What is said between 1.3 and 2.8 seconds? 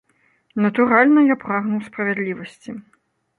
я прагнуў справядлівасці.